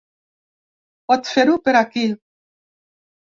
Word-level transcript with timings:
Pot 1.11 1.29
fer-ho 1.33 1.59
per 1.67 1.75
aquí. 1.81 2.07